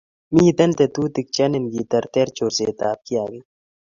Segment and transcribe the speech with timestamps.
[0.33, 3.47] mito tetutik che niin keterter chorsetab kiagiik